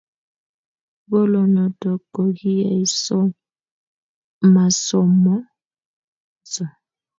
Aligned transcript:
Bolo 1.09 1.41
notok 1.53 2.01
kokiyay 2.13 2.83
masomonso 4.53 6.63